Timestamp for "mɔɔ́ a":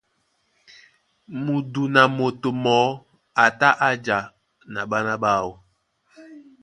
2.63-3.45